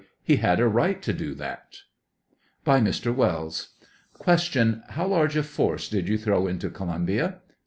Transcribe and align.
He 0.23 0.37
had 0.37 0.59
a 0.59 0.67
right 0.67 0.99
to 1.03 1.13
do 1.13 1.35
that. 1.35 1.81
By 2.63 2.79
Mr. 2.79 3.13
Wells: 3.13 3.75
Q. 4.25 4.81
How 4.89 5.05
large 5.05 5.37
a 5.37 5.43
force 5.43 5.87
did 5.87 6.09
you 6.09 6.17
throw 6.17 6.47
into 6.47 6.71
Columbia 6.71 7.41